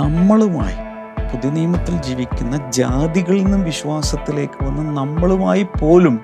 [0.00, 0.74] നമ്മളുമായി
[1.32, 6.20] പുതിയ നിയമത്തിൽ ജീവിക്കുന്ന ജാതികളിൽ നിന്നും വിശ്വാസത്തിലേക്ക് വന്ന് നമ്മളുമായി പോലും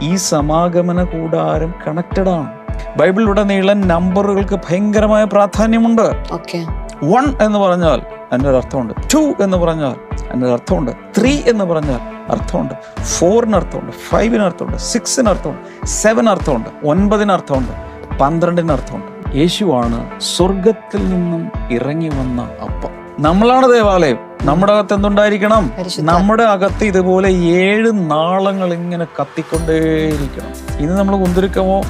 [0.00, 2.52] ഈ സമാഗമന കൂടാരം കണക്റ്റഡ് ആണ്.
[2.98, 6.24] ബൈബിളിലുടനീളം നമ്പറുകൾക്ക് ഭയങ്കരമായ പ്രാധാന്യമുണ്ട്.
[6.32, 6.66] ഓക്കെ.
[7.04, 8.02] വൺ എന്ന് പറഞ്ഞാൽ
[8.32, 8.94] അതിന്റെ ഒരു അർത്ഥമുണ്ട്.
[9.14, 10.90] ടു എന്ന് പറഞ്ഞാൽ അതിന്റെ ഒരു അർത്ഥമുണ്ട്.
[11.18, 12.00] ത്രീ എന്ന് പറഞ്ഞാൽ
[12.32, 13.02] അർത്ഥമുണ്ട്.
[13.02, 13.92] ഫോറിന് അർത്ഥമുണ്ട്.
[13.92, 14.76] ഫൈവിന് അർത്ഥമുണ്ട്.
[14.76, 15.86] സിക്സിന് അർത്ഥമുണ്ട്.
[15.86, 16.86] സെവൻ അർത്ഥമുണ്ട്.
[16.86, 17.72] ഒൻപതിന് അർത്ഥമുണ്ട്.
[18.18, 19.13] പന്ത്രണ്ടിന് അർത്ഥമുണ്ട്.
[19.34, 22.90] യേശുവാണ് സ്വർഗത്തിൽ നിന്നും ഇറങ്ങി വന്ന അപ്പ.
[23.18, 24.18] നമ്മളാണ് ദേവാലയം.
[24.42, 25.72] നമ്മുടെ അകത്ത് എന്തുണ്ടായിരിക്കണം?
[25.98, 30.78] നമ്മുടെ അകത്ത് ഇതുപോലെ ഏഴ് നാളങ്ങൾ ഇങ്ങനെ കത്തിക്കൊണ്ടേയിരിക്കണം.
[30.78, 31.82] ഇന്ന് നമ്മൾ കുന്തിരിക്കമോ?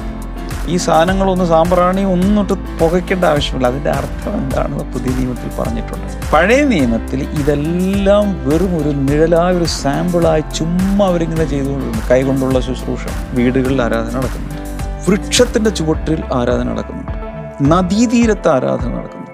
[0.67, 3.67] ഈ സാധനങ്ങളൊന്നും സാമ്പ്രാണി ഒന്നും ഇട്ട് പുകയ്ക്കേണ്ട ആവശ്യമില്ല.
[3.67, 6.31] അതിന്റെ അർത്ഥം എന്താണെന്ന് പുതിയ നിയമത്തിൽ പറഞ്ഞിട്ടുണ്ട്.
[6.33, 12.01] പഴയ നിയമത്തിൽ ഇതെല്ലാം വെറും ഒരു നിഴലായ ഒരു സാമ്പിളായി ചുമ്മാ അവരിങ്ങനെ ചെയ്തുകൊണ്ടിരുന്നു.
[12.11, 12.99] കൈകൊണ്ടുള്ള ശുശ്രൂഷ.
[13.33, 14.65] വീടുകളിൽ ആരാധന നടക്കുന്നുണ്ട്.
[15.09, 17.14] വൃക്ഷത്തിന്റെ ചുവട്ടിൽ ആരാധന നടക്കുന്നുണ്ട്.
[17.61, 19.25] നദീതീരത്ത് ആരാധന നടക്കുന്നു.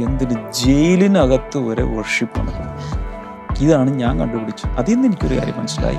[0.00, 2.98] എന്തിന് ജയിലിനകത്ത് വരെ വർഷിപ്പ് നടക്കുന്നു
[3.64, 4.70] ഇതാണ് ഞാൻ കണ്ടുപിടിച്ചത്.
[4.70, 5.96] അതിൽ നിന്ന് എനിക്കൊരു കാര്യം മനസ്സിലായി.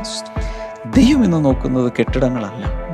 [0.87, 2.88] ദൈവം ഇന്ന് നോക്കുന്നത് കെട്ടിടങ്ങളല്ല.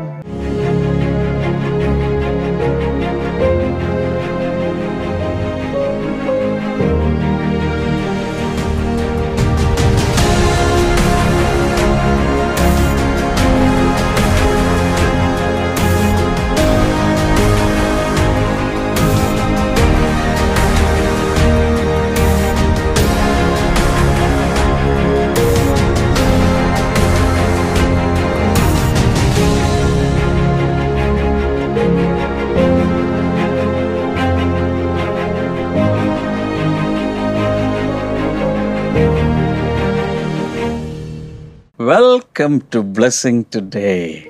[42.40, 44.24] Welcome to blessing today.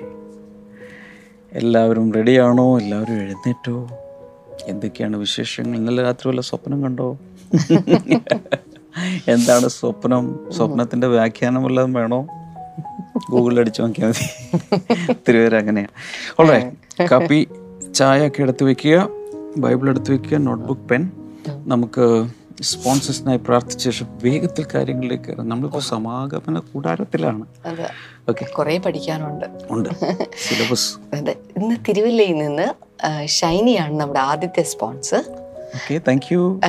[1.52, 2.80] എല്ലാവരും റെഡിയാണോ?
[2.80, 3.88] എല്ലാവരും എഴുന്നേറ്റോ?
[4.66, 5.76] എന്തൊക്കെയാണ് വിശേഷങ്ങൾ?
[5.76, 7.18] ഇന്നലെ രാത്രി വല്ല സ്വപ്നം കണ്ടോ?
[9.28, 10.40] എന്താണ് സ്വപ്നം?
[10.52, 12.26] സ്വപ്നത്തിന്റെ വ്യാഖ്യാനം വല്ലതും വേണോ?
[13.30, 14.26] ഗൂഗിളിൽ അടിച്ചു നോക്കിയാൽ മതി.
[15.28, 15.86] തിരുവേര അങ്ങനെയാ.
[16.40, 16.72] ഓളേ
[17.10, 17.48] കാപ്പി
[17.94, 19.08] ചായ ഒക്കെ എടുത്ത് വെക്കുക.
[19.56, 20.38] ബൈബിൾ എടുത്ത് വെക്കുക.
[20.38, 21.10] Notebook pen.
[21.48, 22.28] നമുക്ക്
[22.62, 27.46] സ്പോൺസേഴ്സിനായി പ്രാർത്ഥിച്ച ശേഷം വേഗത്തിൽ കാര്യങ്ങളിലേക്ക് നമ്മളിപ്പോൾ സമാഗമന കൂടാരത്തിലാണ്.
[28.28, 28.44] ഓക്കെ.
[28.44, 29.46] കുറേ പഠിക്കാനുണ്ട്.
[29.70, 29.88] ഉണ്ട്.
[30.48, 31.36] സിലബസ് അതെ.
[31.56, 32.66] ഇന്ന് തിരുവല്ലയിൽ നിന്ന്
[33.26, 35.24] ഷൈനിയാണ് നമ്മുടെ ആദ്യത്തെ സ്പോൺസർ
[35.98, 36.60] താങ്ക് യു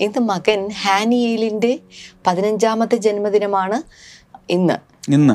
[0.00, 1.78] ഇന്ന് മകൻ ഹാനിയേലിന്റെ
[2.26, 3.82] പതിനഞ്ചാമത്തെ ജന്മദിനമാണ്
[4.50, 5.10] ഇന്ന്.
[5.12, 5.34] ഇന്ന്.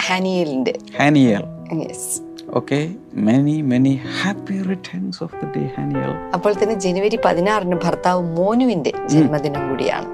[0.00, 0.78] ഹാനിയേലിന്റെ.
[0.98, 1.42] Haniel.
[1.72, 8.22] Yes okay many many happy returns of the day Haniel അപ്പോൾ തന്നെ ജനുവരി പതിനാറിന് ഭർത്താവ്
[8.22, 10.08] മോനുവിന്റെ ജന്മദിനം കൂടിയാണ്.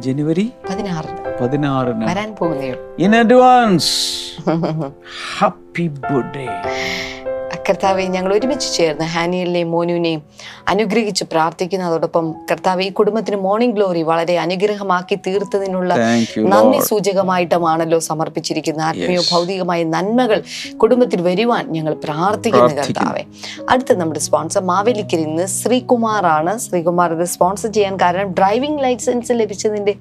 [0.00, 1.38] ജനുവരി പതിനാറിന്.
[1.40, 2.06] പതിനാറിന്.
[2.06, 3.92] വരാൻ പോകുന്നേ ഇൻ അഡ്വാൻസ്
[5.38, 6.46] ഹാപ്പി ബർത്ത്ഡേ
[7.68, 10.22] കർത്താവെ ഞങ്ങൾ ഒരുമിച്ച് ചേർന്ന് ഹാനിയലിനെയും മോനുവിനെയും
[10.68, 11.86] അനുഗ്രഹിച്ച് പ്രാർത്ഥിക്കുന്നു.
[11.86, 15.94] അതോടൊപ്പം കർത്താവ് ഈ കുടുംബത്തിന് മോർണിംഗ് ഗ്ലോറി വളരെ അനുഗ്രഹമാക്കി തീർത്തതിനുള്ള
[16.38, 20.42] നന്ദി സൂചകമായിട്ടുമാണല്ലോ സമർപ്പിച്ചിരിക്കുന്ന ആത്മീയ ഭൗതികമായ നന്മകൾ
[20.76, 23.24] കുടുംബത്തിൽ വരുവാൻ ഞങ്ങൾ പ്രാർത്ഥിക്കുന്നു കർത്താവെ.
[23.70, 26.58] അടുത്ത നമ്മുടെ സ്പോൺസർ മാവേലിക്കൽ ഇന്ന് ശ്രീകുമാറാണ്.
[26.58, 29.94] ശ്രീകുമാർ ഇത് സ്പോൺസർ ചെയ്യാൻ കാരണം ഡ്രൈവിംഗ് ലൈസൻസ് ലഭിച്ചതിന്റെ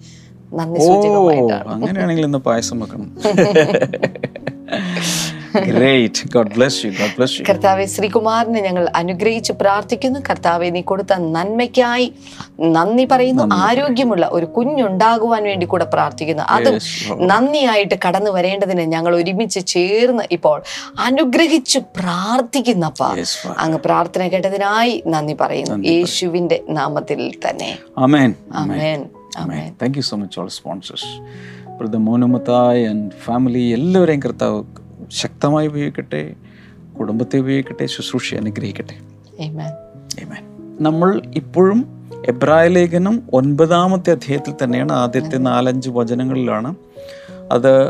[0.53, 1.71] നന്ദി സൂചകമായിട്ടാണ്.
[1.71, 3.17] അങ്ങനെയാണെങ്കിൽ ഇന്ന് പായസം വെക്കണം.
[5.65, 5.73] യു
[7.39, 10.19] യു കർത്താവെ ശ്രീകുമാറിനെ ഞങ്ങൾ അനുഗ്രഹിച്ച് പ്രാർത്ഥിക്കുന്നു.
[10.29, 12.13] കർത്താവെ നീ കൊടുത്ത നന്മയ്ക്കായി
[12.59, 13.43] നന്ദി പറയുന്നു.
[13.53, 16.43] ആരോഗ്യമുള്ള ഒരു കുഞ്ഞുണ്ടാകുവാൻ വേണ്ടി കൂടെ പ്രാർത്ഥിക്കുന്നു.
[16.43, 16.79] അതും.
[17.27, 20.63] നന്ദിയായിട്ട് കടന്നു വരേണ്ടതിന് ഞങ്ങൾ ഒരുമിച്ച് ചേർന്ന് ഇപ്പോൾ
[20.99, 23.03] അനുഗ്രഹിച്ച് പ്രാർത്ഥിക്കുന്നപ്പ
[23.57, 25.75] അങ്ങ് പ്രാർത്ഥന കേട്ടതിനായി നന്ദി പറയുന്നു.
[25.87, 27.77] യേശുവിന്റെ നാമത്തിൽ തന്നെ.
[27.97, 29.05] അമേൻ.
[29.83, 31.05] Thank you so much, all sponsors.
[31.79, 34.63] Brother Monumathai and family എല്ലാവരെയും കർത്താവ്
[35.11, 36.35] ശക്തമായി ഉപയോഗിക്കട്ടെ
[36.99, 38.99] കുടുംബത്തെ ഉപയോഗിക്കട്ടെ ശുശ്രൂഷ അനുഗ്രഹിക്കട്ടെ.
[39.47, 40.25] Amen.
[40.25, 40.43] Amen.
[40.79, 44.91] നമ്മൾ ഇപ്പോഴും എബ്രായ ലേഖനം ഒൻപതാമത്തെ അധ്യായത്തിൽ തന്നെയാണ്.
[44.91, 46.75] ആദ്യത്തെ നാലഞ്ച് വചനങ്ങളിലാണ്.
[47.51, 47.87] അത്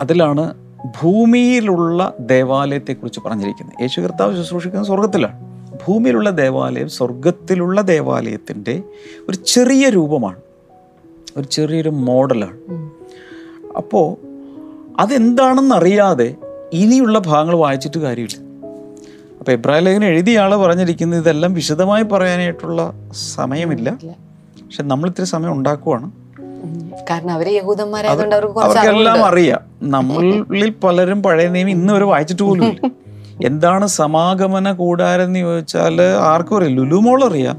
[0.00, 0.54] അതിലാണ്
[1.02, 3.82] ഭൂമിയിലുള്ള ദേവാലയത്തെക്കുറിച്ച് പറഞ്ഞിരിക്കുന്നത്.
[3.82, 5.48] യേശു കർത്താവ് ശുശ്രൂഷിക്കുന്നത് സ്വർഗത്തിലാണ്
[5.86, 8.82] ഭൂമിയിലുള്ള ദേവാലയം സ്വർഗത്തിലുള്ള ദേവാലയത്തിന്റെ
[9.28, 10.36] ഒരു ചെറിയ രൂപമാണ്.
[11.36, 12.56] ഒരു ചെറിയൊരു മോഡലാണ്.
[13.76, 14.27] അപ്പോൾ
[14.98, 16.34] അതെന്താണെന്ന് അറിയാതെ
[16.72, 18.36] ഇനിയുള്ള ഭാഗങ്ങൾ വായിച്ചിട്ട് കാര്യമില്ല.
[19.40, 23.90] അപ്പോൾ എബ്രാഹിം ലേഖനം എഴുതിയ ആൾ പറഞ്ഞിരിക്കുന്നത് ഇതെല്ലാം വിശദമായി പറയാനായിട്ടുള്ള സമയമില്ല.
[23.90, 26.10] പക്ഷെ നമ്മൾ ഇത്തിരി സമയം ഉണ്ടാക്കുവാണ്.
[27.10, 29.24] കാരണം അവരെ യഹൂദന്മാരായതുകൊണ്ട് അവർക്കെല്ലാം.
[29.24, 29.60] അറിയാം.
[29.82, 32.90] നമ്മളിൽ പലരും പഴയ നിയമം ഇന്ന് വരെ വായിച്ചിട്ട് പോലും ഇല്ല.
[33.46, 36.74] എന്താണ് സമാഗമന കൂടാരം എന്ന് ചോദിച്ചാൽ ആർക്കും അറിയാം.
[36.74, 37.56] ലുലു മോൾ അറിയാം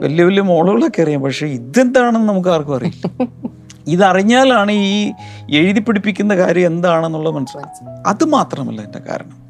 [0.00, 1.22] വലിയ വലിയ മോളുകളൊക്കെ അറിയാം.
[1.22, 3.26] പക്ഷെ ഇതെന്താണെന്ന് നമുക്ക് ആർക്കും അറിയില്ല.
[3.88, 5.12] ഇതറിഞ്ഞാലാണ് ഈ
[5.50, 9.44] എഴുതി പിടിപ്പിക്കുന്ന കാര്യം എന്താണെന്നുള്ളത് മനസ്സിലായത് അത് മാത്രമല്ല എന്റെ കാരണം.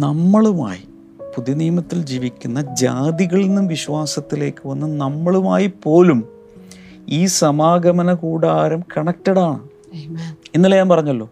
[0.00, 0.80] നമ്മളുമായി
[1.36, 6.28] പുതിയ നിയമത്തിൽ ജീവിക്കുന്ന ജാതികളിൽ നിന്നും വിശ്വാസത്തിലേക്ക് വന്ന് നമ്മളുമായി പോലും
[7.08, 9.60] ഈ സമാഗമന കൂടാരം കണക്റ്റഡ് ആണ്.
[10.54, 11.30] ഇന്നലെ ഞാൻ പറഞ്ഞല്ലോ.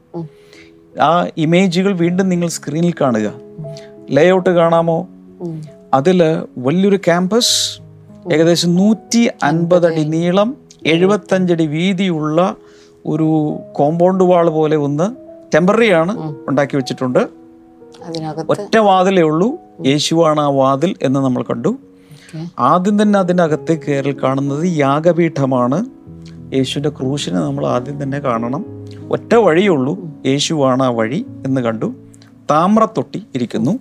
[1.02, 3.32] ആ ഇമേജുകൾ വീണ്ടും നിങ്ങൾ സ്ക്രീനിൽ കാണുക.
[4.10, 5.08] ലേഔട്ട് കാണാമോ.
[5.94, 6.22] അതിൽ
[6.58, 7.80] വലിയൊരു ക്യാമ്പസ്
[8.32, 12.56] ഏകദേശം നൂറ്റി അൻപത് അടി നീളം എഴുപത്തഞ്ചടി വീതിയുള്ള
[13.06, 15.16] ഒരു കോമ്പൗണ്ട് വാൾ പോലെ ഒന്ന്
[15.54, 17.28] ടെമ്പററി ആണ് ഉണ്ടാക്കി വെച്ചിട്ടുണ്ട്.
[18.48, 19.56] ഒറ്റ വാതിലേ ഉള്ളൂ.
[19.86, 21.76] യേശുവാണ് ആ വാതിൽ എന്ന് നമ്മൾ കണ്ടു.
[22.58, 25.86] ആദ്യം തന്നെ അതിനകത്ത് കയറി കാണുന്നത് യാഗപീഠമാണ്.
[26.54, 28.64] യേശുവിന്റെ ക്രൂശിനെ നമ്മൾ ആദ്യം തന്നെ കാണണം.
[29.10, 31.94] ഒറ്റ വഴിയുള്ളൂ യേശുവാണ് ആ വഴി എന്ന് കണ്ടു.
[32.50, 33.78] താമ്രത്തൊട്ടി ഇരിക്കുന്നു.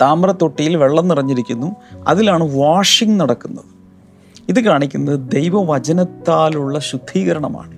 [0.00, 1.76] താമ്രത്തൊട്ടിയിൽ വെള്ളം നിറഞ്ഞിരിക്കുന്നു.
[2.06, 3.75] അതിലാണ് വാഷിംഗ് നടക്കുന്നത്.
[4.48, 7.72] ഇത് കാണിക്കുന്നത് ദൈവവചനത്താലുള്ള ശുദ്ധീകരണമാണ്.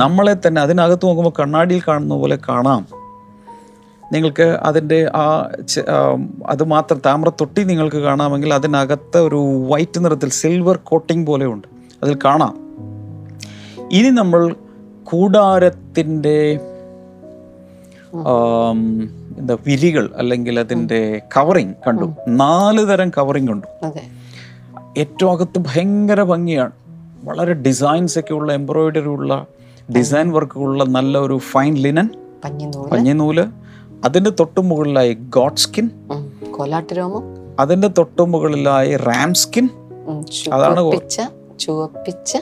[0.00, 2.86] നമ്മളെ തന്നെ അതിനകത്ത് നോക്കുമ്പോൾ കണ്ണാടിയിൽ കാണുന്ന പോലെ കാണാം.
[4.12, 5.26] നിങ്ങൾക്ക് അതിന്റെ ആ
[6.46, 9.40] അത് മാത്രം താമ്രത്തൊട്ടി നിങ്ങൾക്ക് കാണാമെങ്കിൽ അതിനകത്ത് ഒരു
[9.70, 11.68] വൈറ്റ് നിറത്തിൽ സിൽവർ കോട്ടിംഗ് പോലെയുണ്ട്
[12.02, 12.54] അതിൽ കാണാം.
[13.92, 14.54] ഇനി നമ്മൾ
[15.04, 16.38] കൂടാരത്തിന്റെ
[19.38, 22.06] എന്താ വിരികൾ അല്ലെങ്കിൽ അതിന്റെ കവറിങ് കണ്ടു.
[22.28, 23.66] നാല് തരം കവറിങ് കണ്ടു.
[24.98, 26.72] ഏറ്റവും അകത്ത് ഭയങ്കര ഭംഗിയാണ്.
[27.24, 29.46] വളരെ ഡിസൈൻസ് ഒക്കെ ഉള്ള എംബ്രോയിഡറി ഉള്ള
[29.96, 32.08] ഡിസൈൻ വർക്കുള്ള നല്ല ഒരു ഫൈൻ ലിനൻ
[32.92, 33.48] പഞ്ഞിനൂൽ.
[34.04, 35.90] അതിന്റെ തൊട്ടു മുകളിലായി ഗോഡ് സ്കിൻ
[37.60, 39.68] അതിന്റെ തൊട്ടു മുകളിലായി റാം സ്കിൻ
[40.52, 40.80] അതാണ്
[41.58, 42.36] ചുവപ്പിച്ച.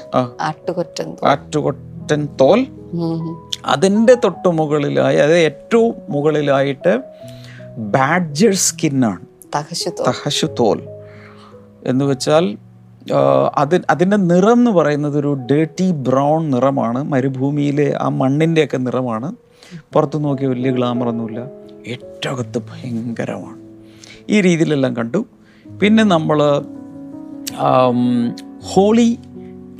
[1.23, 2.67] ആട്ടുകൊറ്റൻ തോൽ.
[3.67, 7.03] അതിന്റെ തൊട്ടു മുകളിലായി അത് ഏറ്റവും മുകളിലായിട്ട്
[7.79, 9.27] ബാഡ്ജർ സ്കിന്നാണ്
[10.09, 11.00] തഹശു തോൽ.
[11.87, 12.59] എന്ന് വെച്ചാൽ
[13.57, 17.03] അത് അതിന്റെ നിറം എന്ന് പറയുന്നത് ഒരു ഡേർട്ടി ബ്രൗൺ നിറമാണ്.
[17.03, 19.35] മരുഭൂമിയിലെ ആ മണ്ണിന്റെയൊക്കെ നിറമാണ്.
[19.93, 21.47] പുറത്ത് നോക്കിയ വലിയ ഗ്ലാമറൊന്നുമില്ല
[21.87, 23.59] ഏറ്റവും അകത്ത് ഭയങ്കരമാണ്.
[24.29, 25.25] ഈ രീതിയിലെല്ലാം കണ്ടു.
[25.81, 26.65] പിന്നെ നമ്മൾ
[28.63, 29.19] ഹോളി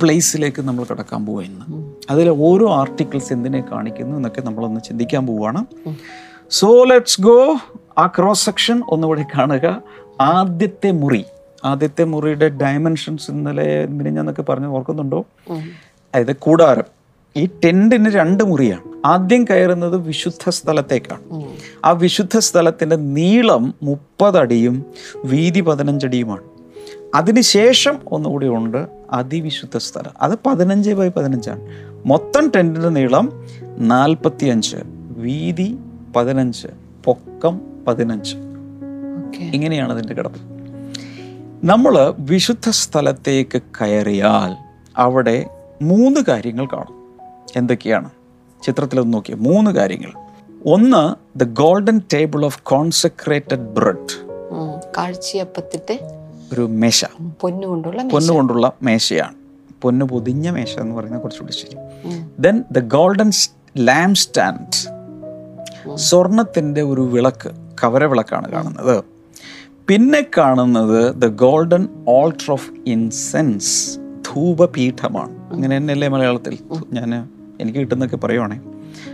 [0.01, 5.65] പ്ലേസിലേക്ക് നമ്മൾ കിടക്കാൻ പോവുക ഇന്ന് അതിൽ ഓരോ ആർട്ടിക്കിൾസ് എന്തിനെ കാണിക്കുന്നു എന്നൊക്കെ നമ്മളൊന്ന് ചിന്തിക്കാൻ പോവുകയാണ്
[6.49, 7.57] സോ ലെറ്റ്സ് ഗോ
[7.97, 9.81] ആ ക്രോസ് സെക്ഷൻ ഒന്നുകൂടി കാണുക.
[10.21, 11.25] ആദ്യത്തെ മുറി.
[11.63, 15.25] ആദ്യത്തെ മുറിയുടെ ഡയമെൻഷൻസ് ഇന്നലെ മിനിഞ്ഞെന്നൊക്കെ പറഞ്ഞ് ഓർക്കുന്നുണ്ടോ.
[16.15, 16.83] അതായത് കൂടാരം.
[17.37, 18.81] ഈ ടെന്റിന് രണ്ട് മുറിയാണ്.
[19.05, 21.21] ആദ്യം കയറുന്നത് വിശുദ്ധ സ്ഥലത്തേക്കാണ്.
[21.85, 24.85] ആ വിശുദ്ധ സ്ഥലത്തിന്റെ നീളം മുപ്പതടിയും
[25.25, 26.41] വീതി പതിനഞ്ചടിയുമാണ്
[27.15, 30.11] അതിനുശേഷം ഒന്നുകൂടി ഉണ്ട് അതിവിശുദ്ധ സ്ഥലം.
[30.21, 31.61] അത് പതിനഞ്ച് ബൈ പതിനഞ്ചാണ്.
[32.05, 33.47] മൊത്തം ടെന്റിന്റെ നീളം
[33.77, 34.77] നാൽപ്പത്തി അഞ്ച്
[35.17, 35.77] വീതി
[36.15, 36.67] പതിനഞ്ച്
[37.03, 38.35] പൊക്കം പതിനഞ്ച്.
[39.53, 40.50] ഇങ്ങനെയാണ് അതിന്റെ കിടപ്പ്.
[41.63, 44.55] നമ്മൾ വിശുദ്ധ സ്ഥലത്തേക്ക് കയറിയാൽ
[44.97, 45.49] അവിടെ
[45.81, 47.15] മൂന്ന് കാര്യങ്ങൾ കാണും.
[47.55, 48.09] എന്തൊക്കെയാണ്?
[48.63, 49.35] ചിത്രത്തിൽ ഒന്ന് നോക്കിയ.
[49.35, 50.11] മൂന്ന് കാര്യങ്ങൾ.
[50.65, 54.79] ഒന്ന് the golden table of consecrated bread ഉം.
[54.97, 55.99] കാഴ്ചയപ്പത്തിന്റെ
[56.53, 57.05] ഒരു മേശ.
[57.41, 59.35] പൊന്നുകൊണ്ടുള്ള പൊന്നുകൊണ്ടുള്ള മേശയാണ്.
[59.81, 61.77] പൊന്നു പൊതിഞ്ഞ മേശ എന്ന് പറയുന്നത് കുറച്ചുകൂടി ശരി.
[62.39, 63.31] Then the golden
[63.77, 65.01] lamp stand
[65.97, 67.51] സ്വർണത്തിന്റെ ഒരു വിളക്ക്
[67.83, 69.03] കവര വിളക്കാണ് കാണുന്നത്.
[69.91, 75.53] പിന്നെ കാണുന്നത് the golden altar of incense ധൂപപീഠമാണ്.
[75.53, 76.57] അങ്ങനെ തന്നെയല്ലേ മലയാളത്തിൽ?
[76.93, 77.29] ഞാൻ
[77.61, 78.59] എനിക്ക് കിട്ടുന്നൊക്കെ പറയുവാണേ.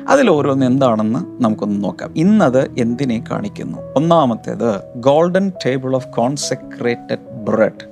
[0.08, 2.14] അതിൽ ഓരോന്ന് എന്താണെന്ന് നമുക്കൊന്ന് നോക്കാം.
[2.18, 3.78] ഇന്നത് എന്തിനെ കാണിക്കുന്നു?
[3.96, 7.86] ഒന്നാമത്തേത് golden table of consecrated bread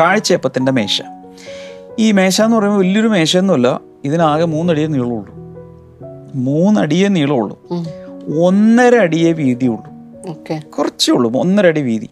[0.00, 1.02] കാഴ്ചയപ്പത്തിന്റെ മേശ.
[1.98, 5.34] ഈ മേശ എന്ന് പറയുമ്പോൾ വലിയൊരു മേശയൊന്നുമല്ല ഇതിനാകെ മൂന്നടിയെ നീളമുള്ളൂ.
[6.34, 7.66] മൂന്നടിയെ നീളമുള്ളൂ.
[8.46, 9.91] ഒന്നര അടിയെ വീതിയുള്ളൂ.
[10.60, 12.08] കുറച്ചേ ഉള്ളൂ ഒന്നരടി വീതി.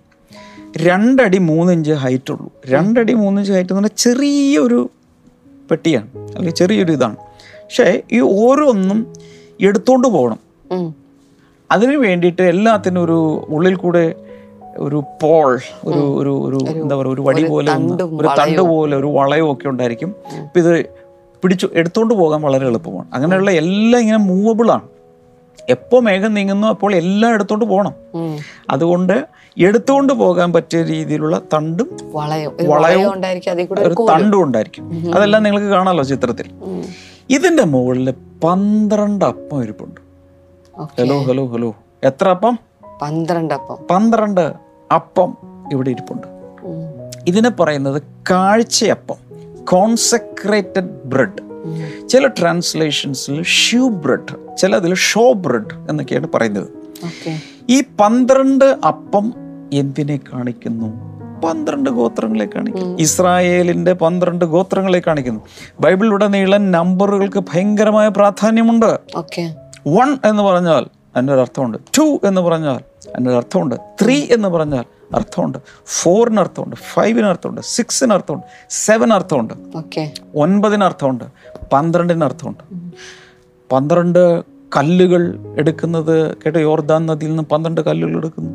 [0.77, 2.53] രണ്ടടി മൂന്നിഞ്ച് ഹൈറ്റ് ഉള്ളൂ.
[2.67, 4.91] രണ്ടടി മൂന്നിഞ്ച് ഹൈറ്റ് എന്ന് പറഞ്ഞാൽ ചെറിയൊരു
[5.71, 7.17] പെട്ടിയാണ് അല്ലെങ്കിൽ ചെറിയൊരു ഇതാണ്.
[7.17, 9.13] പക്ഷേ ഈ ഓരോന്നും
[9.61, 10.39] എടുത്തുകൊണ്ട് പോകണം.
[11.71, 14.15] അതിനു വേണ്ടിയിട്ട് എല്ലാത്തിനും ഒരു ഉള്ളിൽ കൂടെ
[14.79, 19.53] ഒരു പോൾ ഒരു ഒരു ഒരു എന്താ പറയുക ഒരു വടി പോലെ ഒരു തണ്ട് പോലെ ഒരു വളയോ
[19.53, 20.15] ഒക്കെ ഉണ്ടായിരിക്കും.
[20.43, 20.85] അപ്പം ഇത്
[21.43, 23.09] പിടിച്ചു എടുത്തുകൊണ്ട് പോകാൻ വളരെ എളുപ്പമാണ്.
[23.13, 24.83] അങ്ങനെയുള്ള എല്ലാം ഇങ്ങനെ മൂവബിളാണ്
[25.69, 27.95] എപ്പോൾ മേഘം നീങ്ങുന്നു അപ്പോൾ എല്ലാം എടുത്തോണ്ട് പോകണം.
[28.71, 29.27] അതുകൊണ്ട്
[29.59, 33.13] എടുത്തുകൊണ്ട് പോകാൻ പറ്റിയ രീതിയിലുള്ള തണ്ടും വളയവും
[33.83, 35.15] ഒരു തണ്ടും ഉണ്ടായിരിക്കും.
[35.15, 36.51] അതെല്ലാം നിങ്ങൾക്ക് കാണാമല്ലോ ചിത്രത്തിൽ.
[37.31, 38.15] ഇതിന്റെ മുകളിൽ
[38.45, 40.01] പന്ത്രണ്ട് അപ്പം ഇരിപ്പുണ്ട്.
[41.01, 41.75] Hello hello hello.
[42.05, 42.59] എത്ര അപ്പം?
[43.03, 43.79] പന്ത്രണ്ട് അപ്പം.
[43.91, 44.55] പന്ത്രണ്ട്
[44.95, 45.37] അപ്പം
[45.73, 46.27] ഇവിടെ ഇരിപ്പുണ്ട്.
[47.27, 49.17] ഇതിനെ പറയുന്നത് കാഴ്ചയപ്പം
[49.65, 51.50] കോൺസെക്രേറ്റഡ് ബ്രെഡ്.
[52.09, 56.69] ചില ട്രാൻസ്ലേഷൻസിൽ ഷ്യൂ ബ്രെഡ് ചിലതിൽ ഷോ ബ്രെഡ് എന്നൊക്കെയാണ് പറയുന്നത്.
[57.69, 59.35] ഈ പന്ത്രണ്ട് അപ്പം
[59.73, 61.11] എന്തിനെ കാണിക്കുന്നു?
[61.41, 62.99] പന്ത്രണ്ട് ഗോത്രങ്ങളെ കാണിക്കുന്നു.
[62.99, 65.41] ഇസ്രായേലിന്റെ പന്ത്രണ്ട് ഗോത്രങ്ങളെ കാണിക്കുന്നു.
[65.81, 69.01] ബൈബിളിലുടനീളം നമ്പറുകൾക്ക് ഭയങ്കരമായ പ്രാധാന്യമുണ്ട്.
[69.89, 70.87] വൺ എന്ന് പറഞ്ഞാൽ
[71.17, 71.79] അതിന്റെ അർത്ഥമുണ്ട്.
[71.99, 73.75] ടു എന്ന് പറഞ്ഞാൽ അതിന്റെ അർത്ഥമുണ്ട്.
[73.75, 75.59] ത്രീ എന്ന് പറഞ്ഞാൽ അർത്ഥമുണ്ട്.
[75.87, 76.77] ഫോറിന് അർത്ഥമുണ്ട്.
[76.77, 77.61] ഫൈവിന് അർത്ഥമുണ്ട്.
[77.61, 78.47] സിക്സിന് അർത്ഥമുണ്ട്.
[78.71, 79.55] സെവൻ അർത്ഥമുണ്ട്.
[80.35, 81.25] ഒൻപതിന് അർത്ഥമുണ്ട്.
[81.73, 82.65] പന്ത്രണ്ടിന് അർത്ഥമുണ്ട്.
[83.73, 84.43] പന്ത്രണ്ട്
[84.77, 88.53] കല്ലുകൾ എടുക്കുന്നത് കേട്ട യോർദാൻ നദിയിൽ നിന്ന് പന്ത്രണ്ട് കല്ലുകൾ എടുക്കുന്നു.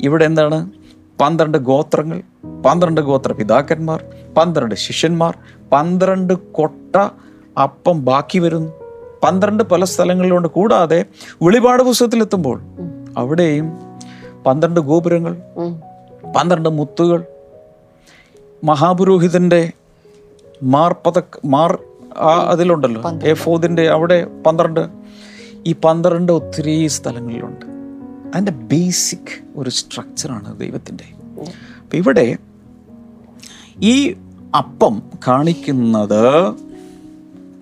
[0.00, 0.70] ഇവിടെ എന്താണ്?
[1.20, 2.22] പന്ത്രണ്ട് ഗോത്രങ്ങൾ
[2.62, 4.04] പന്ത്രണ്ട് ഗോത്ര പിതാക്കന്മാർ
[4.36, 5.38] പന്ത്രണ്ട് ശിഷ്യന്മാർ
[5.72, 6.96] പന്ത്രണ്ട് കൊട്ട
[7.62, 8.72] അപ്പം ബാക്കി വരുന്നു.
[9.22, 10.48] പന്ത്രണ്ട് പല സ്ഥലങ്ങളിലുണ്ട്.
[10.48, 11.04] കൂടാതെ
[11.42, 12.60] വെളിപാട് പുസ്തകത്തിലെത്തുമ്പോൾ
[13.16, 13.72] അവിടെയും
[14.46, 15.36] പന്ത്രണ്ട് ഗോപുരങ്ങൾ
[16.36, 17.24] പന്ത്രണ്ട് മുത്തുകൾ
[18.64, 19.72] മഹാപുരോഹിതന്റെ
[20.62, 21.78] മാർപത മാർ
[22.18, 23.02] ആ അതിലുണ്ടല്ലോ.
[23.26, 24.88] എഫോദിന്റെ അവിടെ പന്ത്രണ്ട്.
[25.66, 27.66] ഈ പന്ത്രണ്ട് ഒത്തിരി സ്ഥലങ്ങളിലുണ്ട്.
[28.34, 31.04] അതിന്റെ ബേസിക് ഒരു സ്ട്രക്ചറാണ് ദൈവത്തിന്റെ
[31.78, 32.36] അപ്പം ഇവിടെ
[33.82, 34.16] ഈ
[34.58, 36.54] അപ്പം കാണിക്കുന്നത്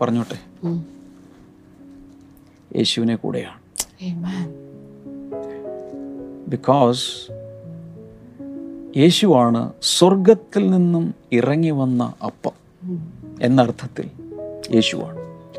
[0.00, 0.66] പറഞ്ഞോട്ടെ.
[2.76, 3.60] യേശുവിനെ കൂടെയാണ്.
[6.48, 7.32] ബിക്കോസ്
[8.98, 12.52] യേശുവാണ് സ്വർഗത്തിൽ നിന്നും ഇറങ്ങി വന്ന അപ്പം
[13.42, 14.25] എന്നർത്ഥത്തിൽ.
[14.74, 15.18] യേശുവാണ്.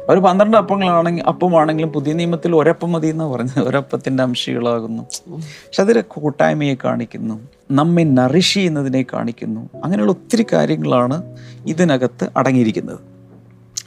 [0.10, 5.04] അവർ പന്ത്രണ്ട് അപ്പങ്ങളാണെങ്കിൽ അപ്പമാണെങ്കിലും പുതിയ നിയമത്തിൽ ഒരപ്പം മതി എന്ന് പറഞ്ഞ് ഒരപ്പത്തിന്റെ അംശികളാകുന്നു.
[5.34, 7.40] പക്ഷെ അതിലെ കൂട്ടായ്മയെ കാണിക്കുന്നു.
[7.72, 9.70] നമ്മെ നറിഷ് ചെയ്യുന്നതിനെ കാണിക്കുന്നു.
[9.84, 11.24] അങ്ങനെയുള്ള ഒത്തിരി കാര്യങ്ങളാണ്
[11.68, 13.00] ഇതിനകത്ത് അടങ്ങിയിരിക്കുന്നത്.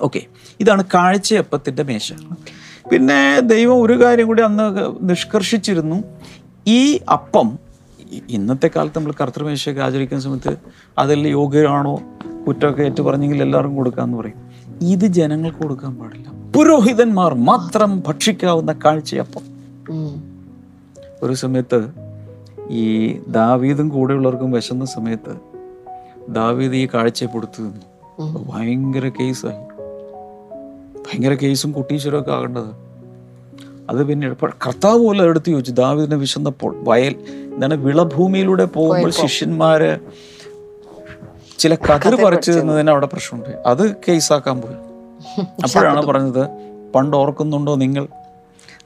[0.02, 0.20] ഓക്കെ.
[0.60, 2.12] ഇതാണ് കാഴ്ചയപ്പത്തിന്റെ മേശ.
[2.92, 6.04] പിന്നെ ദൈവം ഒരു കാര്യം കൂടി അന്ന് നിഷ്കർഷിച്ചിരുന്നു.
[6.66, 7.58] ഈ അപ്പം
[8.28, 10.56] ഇന്നത്തെ കാലത്ത് നമ്മൾ കർത്തൃമേശയൊക്കെ ആചരിക്കുന്ന സമയത്ത്
[10.98, 12.00] അതിൽ യോഗ്യരാണോ?
[12.46, 14.49] കുറ്റമൊക്കെ ഏറ്റു പറഞ്ഞെങ്കിൽ എല്ലാവർക്കും കൊടുക്കാമെന്ന് പറയും.
[14.82, 16.28] ഇത് ജനങ്ങൾക്ക് കൊടുക്കാൻ പാടില്ല.
[16.56, 19.46] പുരോഹിതന്മാർ മാത്രം ഭക്ഷിക്കാവുന്ന കാഴ്ചയപ്പം
[21.22, 21.80] ഒരു സമയത്ത്
[22.70, 25.34] ഈ ദാവീദും കൂടെയുള്ളവർക്കും വിശന്ന സമയത്ത്
[26.28, 27.86] ദാവീദ് ഈ കാഴ്ചയെ കൊടുത്തു നിന്നു.
[28.52, 29.64] ഭയങ്കര കേസായി.
[30.96, 32.72] ഭയങ്കര കേസും കുട്ടീശ്വരമൊക്കെ ആകേണ്ടത്.
[33.90, 35.72] അത് പിന്നെ കർത്താവ് പോലെ എടുത്ത് ചോദിച്ചു.
[35.72, 37.14] ദാവീദിനെ വിശന്നപ്പോൾ വയൽ
[37.54, 39.98] എന്താണ് വിളഭൂമിയിലൂടെ പോകുമ്പോൾ ശിഷ്യന്മാര്
[41.60, 43.62] ചില കതിർ പറിച്ചു തന്നതിന് അവിടെ പ്രശ്നമുണ്ട്.
[43.66, 44.74] അത് കേസാക്കാൻ പോയി.
[45.40, 46.48] അപ്പോഴാണ് പറഞ്ഞത്
[46.94, 48.08] പണ്ട് ഓർക്കുന്നുണ്ടോ നിങ്ങൾ?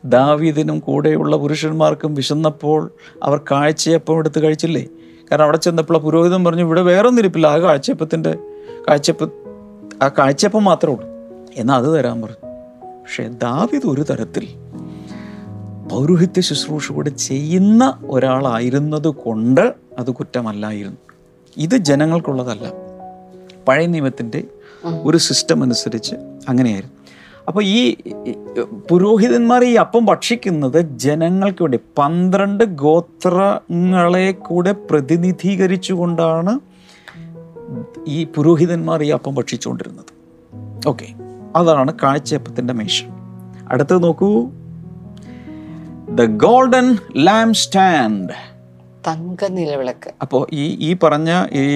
[0.04, 2.90] ദാവീദിനും കൂടെയുള്ള പുരുഷന്മാർക്കും വിശന്നപ്പോൾ
[3.22, 4.86] അവർ കാഴ്ചയപ്പം എടുത്ത് കഴിച്ചില്ലേ?
[5.30, 8.38] കാരണം അവിടെ ചെന്നപ്പോൾ പുരോഹിതം പറഞ്ഞു ഇവിടെ വേറെ ഒന്നും ഇരിപ്പില്ല ആ കാഴ്ചയപ്പത്തിന്റെ
[8.88, 9.24] കാഴ്ചയപ്പ
[10.02, 11.08] ആ കാഴ്ചയപ്പം മാത്രമേ ഉള്ളൂ.
[11.56, 12.46] എന്നാൽ അത് തരാൻ പറഞ്ഞു.
[13.02, 14.48] പക്ഷേ ദാവീദ് ഒരു തരത്തിൽ
[15.92, 21.03] പൗരോഹിത്യ ശുശ്രൂഷ കൂടെ ചെയ്യുന്ന ഒരാളായിരുന്നത് കൊണ്ട് അത് കുറ്റമല്ലായിരുന്നു.
[21.56, 22.72] ഇത് ജനങ്ങൾക്കുള്ളതല്ല.
[23.68, 24.44] പഴയ നിയമത്തിന്റെ
[25.02, 26.14] ഒരു സിസ്റ്റം അനുസരിച്ച്
[26.48, 26.94] അങ്ങനെയായിരുന്നു.
[27.48, 27.96] അപ്പോൾ ഈ
[28.90, 36.60] പുരോഹിതന്മാർ ഈ അപ്പം ഭക്ഷിക്കുന്നത് ജനങ്ങൾക്ക് വേണ്ടി പന്ത്രണ്ട് ഗോത്രങ്ങളെ കൂടെ പ്രതിനിധീകരിച്ചുകൊണ്ടാണ്
[38.08, 40.04] ഈ പുരോഹിതന്മാർ ഈ അപ്പം ഭക്ഷിച്ചുകൊണ്ടിരുന്നത്.
[40.88, 41.06] ഓക്കെ
[41.56, 43.04] അതാണ് കാഴ്ചയപ്പത്തിന്റെ മേശ.
[43.68, 44.50] അടുത്തത് നോക്കൂ.
[46.08, 48.53] ദ ഗോൾഡൻ ലാംപ് സ്റ്റാൻഡ്
[49.06, 50.10] തങ്ക നിലവിളക്ക്.
[50.22, 51.66] അപ്പോൾ ഈ ഈ പറഞ്ഞ ഈ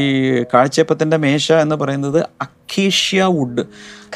[0.42, 3.60] കാഴ്ചപ്പത്തിന്റെ മേശ എന്ന് പറയുന്നത് അക്കേഷ്യ വുഡ്.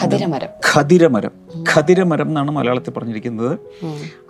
[0.02, 1.31] ഖതിരമരം ഖതിരമരം
[1.75, 3.59] ഖതിരമരം എന്നാണ് മലയാളത്തിൽ പറഞ്ഞിരിക്കുന്നത്.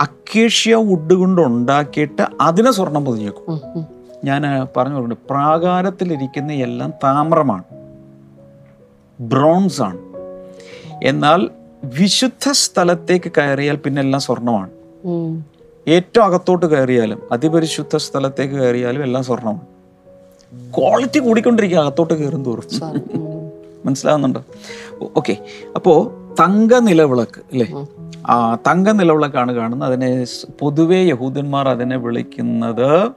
[0.00, 3.60] അക്കേഷ്യ വുഡ് കൊണ്ട് ഉണ്ടാക്കിയിട്ട് അതിനെ സ്വർണം പൊതിഞ്ഞേക്കും.
[4.24, 4.42] ഞാൻ
[4.76, 7.64] പറഞ്ഞു പറഞ്ഞു പ്രാകാരത്തിലിരിക്കുന്ന എല്ലാം താമ്രമാണ്.
[9.20, 9.98] ബ്രോൺസ് ആണ്.
[11.02, 11.50] എന്നാൽ
[11.84, 14.70] വിശുദ്ധ സ്ഥലത്തേക്ക് കയറിയാൽ പിന്നെല്ലാം സ്വർണമാണ്.
[15.88, 19.60] ഏറ്റവും അകത്തോട്ട് കയറിയാലും അതിപരിശുദ്ധ സ്ഥലത്തേക്ക് കയറിയാലും എല്ലാം സ്വർണമാണ്
[20.78, 22.64] ക്വാളിറ്റി കൂടിക്കൊണ്ടിരിക്കുക അകത്തോട്ട് കയറും തോറും.
[23.86, 24.44] മനസ്സിലാവുന്നുണ്ടോ?
[25.16, 25.36] ഓക്കെ
[25.74, 27.86] അപ്പോൾ തങ്ക നിലവിളക്ക് അല്ലേ
[28.26, 29.88] ആ തങ്ക നിലവിളക്കാണ് കാണുന്നത്.
[29.88, 30.26] അതിനെ
[30.60, 33.10] പൊതുവെ യഹൂദന്മാർ അതിനെ വിളിക്കുന്നത്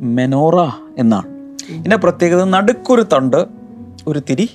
[0.00, 0.64] മെനോറ
[0.98, 1.28] എന്നാണ്.
[1.70, 3.46] ഇതിന്റെ പ്രത്യേകത നടുക്കൊരു തണ്ട്
[4.06, 4.50] ഒരു തിരി.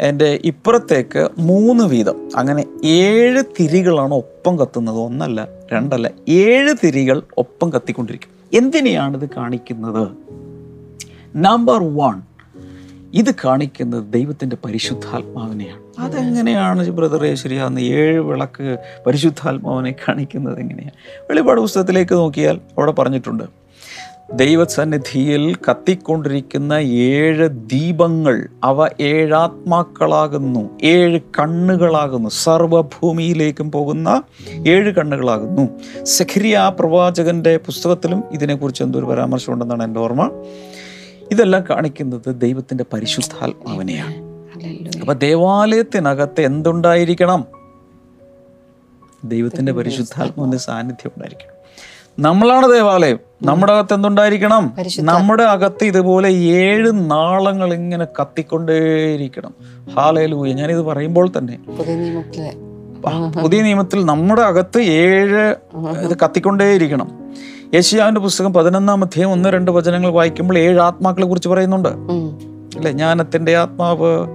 [0.00, 2.28] എന്റെ ഇപ്പുറത്തേക്ക് മൂന്ന് വീതം.
[2.36, 4.98] അങ്ങനെ ഏഴ് തിരികളാണ് ഒപ്പം കത്തുന്നത്.
[4.98, 8.30] ഒന്നല്ല രണ്ടല്ല ഏഴ് തിരികൾ ഒപ്പം കത്തിക്കൊണ്ടിരിക്കും.
[8.58, 10.08] എന്തിനെയാണിത് കാണിക്കുന്നത്?
[11.36, 12.22] നമ്പർ വൺ
[13.14, 15.80] ഇത് കാണിക്കുന്നത് ദൈവത്തിന്റെ പരിശുദ്ധാത്മാവിനെയാണ്.
[15.98, 20.92] അതെങ്ങനെയാണ് ബ്രദറെ ശരിയാകുന്ന ഏഴ് വിളക്ക് പരിശുദ്ധാത്മാവിനെ കാണിക്കുന്നത് എങ്ങനെയാണ്?
[21.20, 23.44] വെളിപാട് പുസ്തകത്തിലേക്ക് നോക്കിയാൽ അവിടെ പറഞ്ഞിട്ടുണ്ട്
[24.32, 34.22] ദൈവസന്നിധിയിൽ കത്തിക്കൊണ്ടിരിക്കുന്ന ഏഴ് ദീപങ്ങൾ അവ ഏഴാത്മാക്കളാകുന്നു ഏഴ് കണ്ണുകളാകുന്നു സർവഭൂമിയിലേക്കും പോകുന്ന
[34.68, 35.68] ഏഴ് കണ്ണുകളാകുന്നു.
[36.04, 40.30] സെഖിരിയ പ്രവാചകന്റെ പുസ്തകത്തിലും ഇതിനെക്കുറിച്ച് എന്തൊരു പരാമർശമുണ്ടെന്നാണ് എന്റെ ഓർമ്മ.
[41.30, 44.14] ഇതെല്ലാം കാണിക്കുന്നത് ദൈവത്തിന്റെ പരിശുദ്ധാത്മാവിനെയാണ്.
[45.00, 47.44] അപ്പൊ ദേവാലയത്തിനകത്ത് എന്തുണ്ടായിരിക്കണം?
[49.24, 51.52] ദൈവത്തിന്റെ പരിശുദ്ധാത്മാവിന്റെ സാന്നിധ്യം ഉണ്ടായിരിക്കണം.
[52.18, 53.18] നമ്മളാണ് ദേവാലയം.
[53.42, 54.72] നമ്മുടെ അകത്ത് എന്തുണ്ടായിരിക്കണം?
[54.98, 59.54] നമ്മുടെ അകത്ത് ഇതുപോലെ ഏഴ് നാളങ്ങൾ ഇങ്ങനെ കത്തിക്കൊണ്ടേയിരിക്കണം.
[59.96, 61.58] ഹാലയിലൂയ ഞാനിത് പറയുമ്പോൾ തന്നെ
[63.42, 67.32] പുതിയ നിയമത്തിൽ നമ്മുടെ അകത്ത് ഏഴ് ഇത് കത്തിക്കൊണ്ടേയിരിക്കണം.
[67.74, 71.88] യേശിയാവിന്റെ പുസ്തകം പതിനൊന്നാം അധ്യായം ഒന്ന് രണ്ട് വചനങ്ങൾ വായിക്കുമ്പോൾ ഏഴ് ആത്മാക്കളെ കുറിച്ച് പറയുന്നുണ്ട്.
[71.88, 72.92] അല്ലെ?
[72.92, 74.26] ജ്ഞാനത്തിന്റെ ആത്മാവ്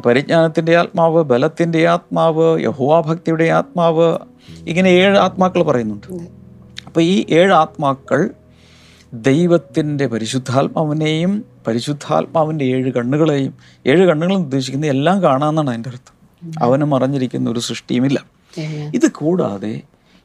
[0.00, 4.18] പരിജ്ഞാനത്തിന്റെ ആത്മാവ് ബലത്തിന്റെ ആത്മാവ് യഹോവാഭക്തിയുടെ ആത്മാവ്
[4.68, 6.06] ഇങ്ങനെ ഏഴ് ആത്മാക്കൾ പറയുന്നുണ്ട്.
[6.06, 6.24] അപ്പൊ
[6.86, 8.30] അപ്പോൾ ഈ ഏഴ് ആത്മാക്കൾ
[9.14, 13.54] ദൈവത്തിന്റെ പരിശുദ്ധാത്മാവിനെയും പരിശുദ്ധാത്മാവിന്റെ ഏഴ് കണ്ണുകളെയും
[13.86, 16.16] ഏഴ് കണ്ണുകളും ഉദ്ദേശിക്കുന്ന എല്ലാം കാണാമെന്നാണ് അതിന്റെ അർത്ഥം.
[16.62, 18.24] അവന് മറഞ്ഞിരിക്കുന്ന ഒരു സൃഷ്ടിയുമില്ല.
[18.94, 19.80] ഇത് കൂടാതെ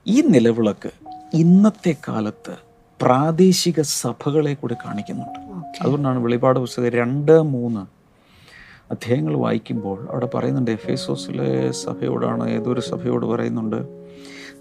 [0.07, 0.89] ഈ നിലവിളക്ക്
[1.33, 2.53] ഇന്നത്തെ കാലത്ത്
[3.01, 5.39] പ്രാദേശിക സഭകളെ കൂടി കാണിക്കുന്നുണ്ട്.
[5.81, 7.79] അതുകൊണ്ടാണ് വെളിപാട് പുസ്തകം രണ്ട് മൂന്ന്
[8.91, 13.75] അധ്യായങ്ങൾ വായിക്കുമ്പോൾ അവിടെ പറയുന്നുണ്ട് എഫ് എഫേസോസിലെ സഭയോടാണ് ഏതൊരു സഭയോട് പറയുന്നുണ്ട്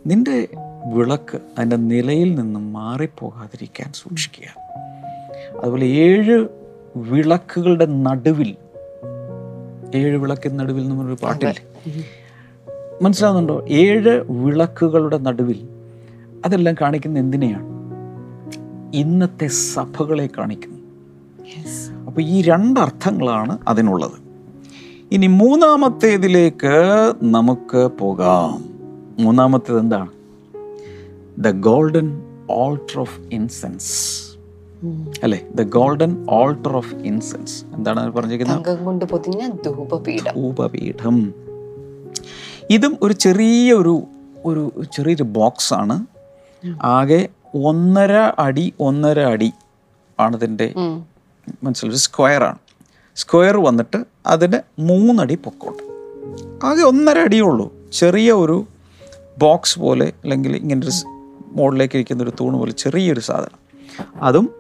[0.06, 0.49] നിന്റെ
[0.94, 4.61] വിളക്ക് അതിന്റെ നിലയിൽ നിന്നും മാറിപ്പോകാതിരിക്കാൻ സൂക്ഷിക്കുക.
[5.62, 6.49] അതുപോലെ ഏഴ്
[6.97, 8.56] വിളക്കുകളുടെ നടുവിൽ
[9.94, 11.64] ഏഴ് വിളക്കിന് നടുവിൽ എന്ന് ഒരു പാട്ടില്ലേ
[13.02, 13.66] മനസ്സിലാവുന്നുണ്ടോ?
[13.68, 15.68] ഏഴ് വിളക്കുകളുടെ നടുവിൽ
[16.44, 17.66] അതെല്ലാം കാണിക്കുന്ന എന്തിനെയാണ്?
[18.94, 20.78] ഇന്നത്തെ സഭകളെ കാണിക്കുന്നു.
[22.06, 24.24] അപ്പോൾ ഈ രണ്ടർത്ഥങ്ങളാണ് അതിനുള്ളത്.
[25.12, 28.64] ഇനി മൂന്നാമത്തേതിലേക്ക് നമുക്ക് പോകാം.
[29.24, 30.08] മൂന്നാമത്തേത് എന്താണ്?
[31.38, 33.94] The golden altar of incense
[35.22, 35.40] അല്ലെ?
[35.54, 38.58] The golden altar of incense എന്താണ് പറഞ്ഞിരിക്കുന്നത്?
[40.36, 41.34] ധൂപപീഠം.
[42.70, 44.02] ഇതും ഒരു ചെറിയ ഒരു
[44.44, 46.06] ഒരു ചെറിയൊരു ബോക്സ് ആണ്.
[46.83, 49.52] ആകെ ഒന്നര അടി ഒന്നര അടി
[50.21, 51.06] ആണ് മനസ്സിലൊരു ഉം.
[51.62, 52.59] മനസ്സിലായി സ്ക്വയർ ആണ്.
[53.16, 55.83] സ്ക്വയർ വന്നിട്ട് അതിന് മൂന്നടി പൊക്കമുണ്ട്.
[56.66, 57.73] ആകെ ഒന്നര അടിയേ ഉള്ളൂ.
[57.92, 58.66] ചെറിയ ഒരു
[59.38, 60.90] ബോക്സ് പോലെ അല്ലെങ്കിൽ ഇങ്ങനൊരു
[61.52, 63.64] മുകളിലേക്ക് ഇരിക്കുന്ന ഒരു തൂണ് പോലെ ചെറിയൊരു സാധനം.
[64.23, 64.50] അതും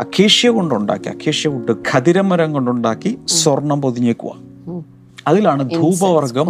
[0.00, 4.30] അക്കേഷ്യ കൊണ്ടുണ്ടാക്കി അക്കേഷ്യ കൊണ്ട് ഖതിരമരം കൊണ്ടുണ്ടാക്കി സ്വർണം പൊതിഞ്ഞേക്കുക.
[5.28, 6.46] അതിലാണ് ധൂപവർഗം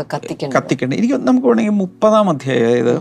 [0.00, 0.96] കത്തിക്കേണ്ടത്.
[0.98, 2.96] എനിക്ക് നമുക്ക് വേണമെങ്കിൽ മുപ്പതാം അധ്യായം അതായത്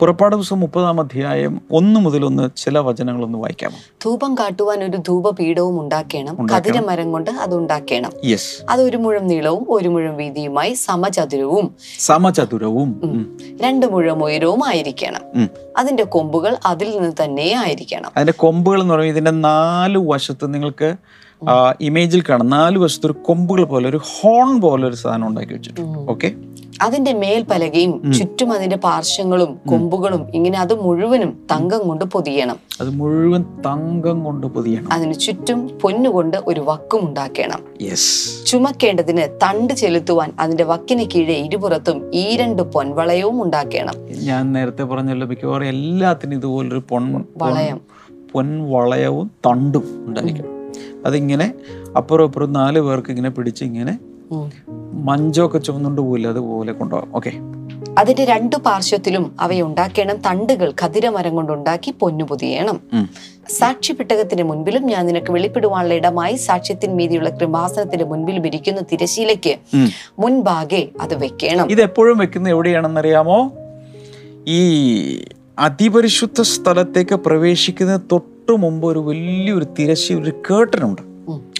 [0.00, 3.72] പുറപ്പാട് ദിവസം മുപ്പതാം അധ്യായം ഒന്ന് മുതൽ ഒന്ന് ചില വചനങ്ങളൊന്ന് വായിക്കാം.
[4.04, 6.46] ധൂപം കാട്ടുവാൻ ഒരു ധൂപപീഠവും ഉണ്ടാക്കണം.
[6.46, 8.12] കതിരമരം കൊണ്ട് അത് ഉണ്ടാക്കണം.
[8.24, 11.74] യെസ് അത് ഒരു മുഴം നീളവും ഒരു മുഴം വീതിയുമായി സമചതുരവും.
[12.00, 12.90] സമചതുരവും.
[13.62, 15.22] രണ്ട് മുഴം ഉയരവും ആയിരിക്കണം.
[15.76, 18.10] അതിന്റെ കൊമ്പുകൾ അതിൽ നിന്ന് തന്നെ ആയിരിക്കണം.
[18.16, 20.90] അതിന്റെ കൊമ്പുകൾ എന്ന് പറയുമ്പോൾ ഇതിന്റെ നാല് വശത്ത് നിങ്ങൾക്ക്
[21.48, 25.98] ആ, ഇമേജിൽ കാണാം നാല് വശത്ത് ഒരു കൊമ്പുകൾ പോലെ ഒരു ഹോൺ പോലെ ഒരു സാധനം ഉണ്ടാക്കി വെച്ചിട്ടുണ്ട്.
[26.10, 26.32] ഓക്കെ?
[26.82, 32.56] അതിന്റെ മേൽപ്പലകയും ചുറ്റും അതിന്റെ പാർശ്വങ്ങളും കൊമ്പുകളും ഇങ്ങനെ അത് മുഴുവനും തങ്കം കൊണ്ട് പൊതിയണം.
[32.80, 34.92] അത് മുഴുവൻ തങ്കം കൊണ്ട് പൊതിയണം.
[34.92, 37.60] അതിന് ചുറ്റും പൊന്നുകൊണ്ട് ഒരു വക്കും ഉണ്ടാക്കണം.
[38.46, 43.94] ചുമക്കേണ്ടതിന് തണ്ട് ചെലുത്തുവാൻ അതിന്റെ വക്കിന് കീഴെ ഇരുപുറത്തും ഈ രണ്ട് പൊൻവളയവും ഉണ്ടാക്കണം.
[44.24, 47.80] ഞാൻ നേരത്തെ പറഞ്ഞല്ലോ മിക്കവാറും എല്ലാത്തിനും ഇതുപോലൊരു പൊൻ വളയം.
[48.32, 50.53] പൊൻവളയവും തണ്ടും ഉണ്ടായിരിക്കണം
[51.06, 51.54] അതിങ്ങനെ
[51.96, 53.98] അപ്പുറം അപ്പുറം നാല് പേർക്ക് ഇങ്ങനെ പിടിച്ച് ഇങ്ങനെ.
[54.92, 57.16] മഞ്ചൊക്കെ ചുമന്നുകൊണ്ട് പോയില്ല അതുപോലെ കൊണ്ടുപോകാം.
[57.16, 57.32] ഓക്കെ.
[57.98, 62.80] അതിന്റെ രണ്ടു പാർശ്വത്തിലും അവയുണ്ടാക്കണം തണ്ടുകൾ ഖതിരമരം കൊണ്ടുണ്ടാക്കി പൊന്നു പൊതിയണം.
[63.48, 69.56] സാക്ഷിപ്പെട്ടകത്തിന്റെ മുൻപിലും ഞാൻ നിനക്ക് വെളിപ്പെടുവാനുള്ള ഇടമായി സാക്ഷ്യത്തിന് മീതിയുള്ള കൃപാസനത്തിന്റെ മുൻപിലും ഇരിക്കുന്ന തിരശീലയ്ക്ക്
[70.18, 71.70] മുൻപാകെ അത് വെക്കണം.
[71.70, 73.52] ഇത് എപ്പോഴും വെക്കുന്നത് എവിടെയാണെന്നറിയാമോ?
[74.48, 75.24] ഈ
[75.58, 81.02] അതിപരിശുദ്ധ സ്ഥലത്തേക്ക് പ്രവേശിക്കുന്ന തൊട്ടു മുമ്പ് ഒരു വലിയൊരു തിരശ്ശി ഒരു കേട്ടനുണ്ട്.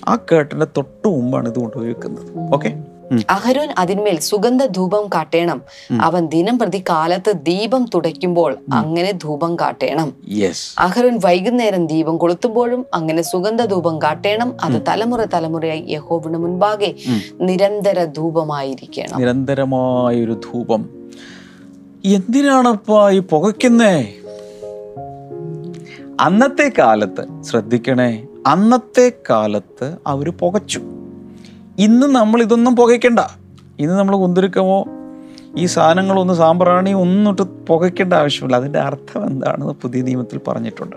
[0.09, 2.85] ആ കേട്ടന്റെ തൊട്ടു മുമ്പാണ് ഇത് കൊണ്ടുപോയി വെക്കുന്നത് ഓക്കെ
[3.31, 5.63] അഹരോൻ അതിന്മേൽ സുഗന്ധ ധൂപം കാട്ടേണം.
[6.01, 10.13] അവൻ ദിനം പ്രതി കാലത്ത് ദീപം തുടയ്ക്കുമ്പോൾ അങ്ങനെ ധൂപം കാട്ടേണം.
[10.29, 14.57] യെസ് അഹരോൻ വൈകുന്നേരം ദീപം കൊളുത്തുമ്പോഴും അങ്ങനെ സുഗന്ധ ധൂപം കാട്ടേണം.
[14.63, 16.95] അത് തലമുറ തലമുറയായി യഹോബിന് മുൻപാകെ
[17.41, 19.21] നിരന്തര ധൂപമായിരിക്കണം.
[19.21, 20.89] നിരന്തരമായൊരു ധൂപം.
[22.05, 24.15] എന്തിനാണപ്പാ ഈ പുകയ്ക്കുന്നേ?
[26.21, 30.79] അന്നത്തെ കാലത്ത് ശ്രദ്ധിക്കണേ അന്നത്തെ കാലത്ത് അവർ പുകച്ചു.
[31.79, 33.19] ഇന്ന് നമ്മൾ ഇതൊന്നും പുകയ്ക്കണ്ട.
[33.79, 34.85] ഇന്ന് നമ്മൾ കുന്തിരിക്കമോ?
[35.57, 38.57] ഈ സാധനങ്ങളൊന്നും സാമ്പ്രാണി ഒന്നും ഇട്ട് പുകയ്ക്കേണ്ട ആവശ്യമില്ല.
[38.57, 40.97] അതിന്റെ അർത്ഥം എന്താണെന്ന് പുതിയ നിയമത്തിൽ പറഞ്ഞിട്ടുണ്ട്.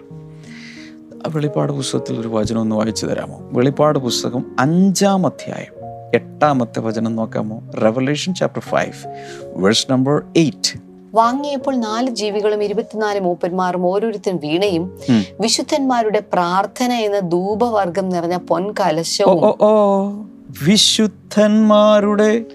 [1.35, 3.39] വെളിപ്പാട് പുസ്തകത്തിൽ ഒരു വചനം ഒന്ന് വായിച്ചു തരാമോ?
[3.41, 5.73] വെളിപ്പാട് പുസ്തകം അഞ്ചാം അധ്യായം
[6.15, 7.63] എട്ടാമത്തെ വചനം നോക്കാമോ?
[7.83, 9.23] Revelation chapter five
[9.55, 10.86] verse number eight
[11.17, 14.99] വാങ്ങിയപ്പോൾ നാല് ജീവികളും ഇരുപത്തിനാല് മൂപ്പന്മാരും ഓരോരുത്തരും വീണയും
[15.39, 20.29] വിശുദ്ധന്മാരുടെ പ്രാർത്ഥന എന്ന ധൂപവർഗം നിറഞ്ഞ പൊൻകലശവും
[20.67, 22.45] വിശുദ്ധന്മാരുടെ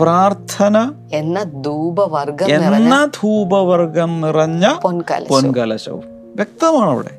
[0.00, 5.42] പ്രാർത്ഥന എന്ന ധൂപവർഗം നിറഞ്ഞ എന്ന ധൂപവർഗം നിറഞ്ഞ പൊൻകലശവും.
[5.42, 6.02] പൊൻകലശവും.
[6.36, 7.18] വ്യക്തമാണ് അവിടെ?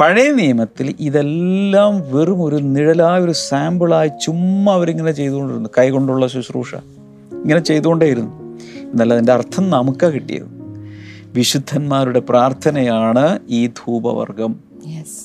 [0.00, 5.68] പഴയ നിയമത്തിൽ ഇതെല്ലാം വെറും ഒരു നിഴലായ ഒരു സാമ്പിളായി ചുമ്മാ അവരിങ്ങനെ ചെയ്തുകൊണ്ടിരുന്നു.
[5.78, 6.74] കൈകൊണ്ടുള്ള ശുശ്രൂഷ.
[7.32, 8.45] ഇങ്ങനെ ചെയ്തുകൊണ്ടേയിരുന്നു.
[8.92, 10.56] എന്നാൽ അതിന്റെ അർത്ഥം നമുക്കാണ് കിട്ടിയത്.
[11.34, 14.56] വിശുദ്ധന്മാരുടെ പ്രാർത്ഥനയാണ് ഈ ധൂപവർഗം.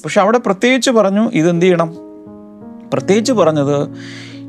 [0.06, 1.95] പക്ഷെ അവിടെ പ്രത്യേകിച്ച് പറഞ്ഞു ഇതെന്ത് ചെയ്യണം?
[2.93, 3.88] പ്രത്യേകിച്ച് പറഞ്ഞത്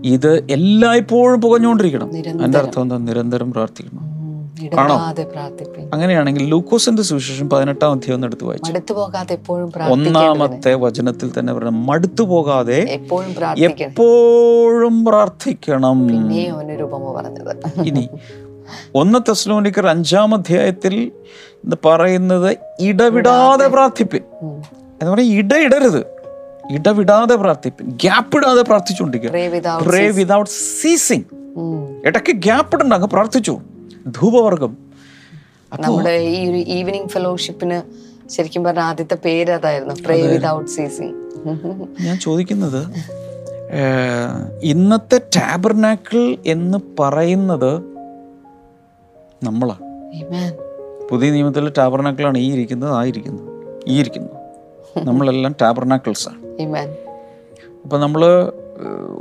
[0.05, 2.17] ഇത് എല്ലായ്പ്പോഴും പുകഞ്ഞുകൊണ്ടിരിക്കണം.
[2.17, 2.97] എന്റെ അർത്ഥം എന്താ?
[2.97, 4.13] നിരന്തരം പ്രാർത്ഥിക്കണം.
[4.79, 5.15] ആണോ?
[5.93, 8.73] അങ്ങനെയാണെങ്കിൽ ലൂക്കോസിന്റെ സുവിശേഷം പതിനെട്ടാം അധ്യായം ഒന്ന് എടുത്ത് വായിച്ചു.
[9.93, 13.01] ഒന്നാമത്തെ വചനത്തിൽ തന്നെ പറഞ്ഞു മടുത്തു പോകാതെ
[13.59, 16.11] എപ്പോഴും പ്രാർത്ഥിക്കണം.
[17.85, 18.07] ഇനി
[18.95, 21.13] ഒന്ന് തെസ്ലോനിക്കർ അഞ്ചാം അധ്യായത്തിൽ
[21.85, 24.23] പറയുന്നത് ഇടവിടാതെ പ്രാർത്ഥിപ്പിൻ.
[24.43, 26.07] എന്ന് പറഞ്ഞാൽ ഇടയിടരുത്
[26.71, 27.89] ഇടവിടാതെ പ്രാർത്ഥിപ്പിൻ.
[27.89, 29.81] ഗ്യാപ്പ് ഇടാതെ പ്രാർത്ഥിച്ചുകൊണ്ടിരിക്കുക.
[29.81, 31.23] Pray without ceasing.
[32.05, 33.61] ഇടയ്ക്ക് ഗ്യാപ്പ് ഇടണ്ട അങ്ങ് പ്രാർത്ഥിച്ചു.
[34.07, 34.77] ധൂപവർഗം.
[35.81, 37.79] നമ്മുടെ ഈ ഒരു ഈവനിങ് ഫെലോഷിപ്പിന്
[38.31, 39.95] ശരിക്കും പറഞ്ഞ ആദ്യത്തെ പേര് അതായിരുന്നു.
[39.95, 41.15] പ്രേ വിതൗട്ട് സീസിങ്
[42.01, 42.87] ഞാൻ ചോദിക്കുന്നത്
[44.63, 47.92] ഇന്നത്തെ ടാബർനാക്കിൾ എന്ന് പറയുന്നത്
[49.43, 49.93] നമ്മളാണ്
[51.11, 54.43] പുതിയ നിയമത്തിൽ ടാബർനാക്കിളാണ് ഈ ഇരിക്കുന്നത് ആ ഇരിക്കുന്നത് ഈ ഇരിക്കുന്നു
[55.05, 56.29] നമ്മളെല്ലാം ടാബർനാക്കിൾസ്.
[56.29, 56.97] ആണ്
[57.85, 58.27] അപ്പം നമ്മൾ